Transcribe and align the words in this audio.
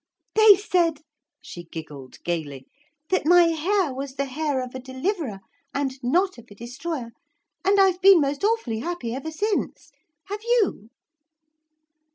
They 0.33 0.55
said,' 0.55 1.03
she 1.43 1.65
giggled 1.65 2.17
gaily, 2.23 2.65
'that 3.09 3.27
my 3.27 3.43
hair 3.49 3.93
was 3.93 4.15
the 4.15 4.25
hair 4.25 4.59
of 4.63 4.73
a 4.73 4.79
Deliverer 4.79 5.41
and 5.75 6.03
not 6.03 6.39
of 6.39 6.47
a 6.49 6.55
Destroyer, 6.55 7.11
and 7.63 7.79
I've 7.79 8.01
been 8.01 8.19
most 8.19 8.43
awfully 8.43 8.79
happy 8.79 9.13
ever 9.13 9.29
since. 9.29 9.91
Have 10.23 10.41
you?' 10.41 10.89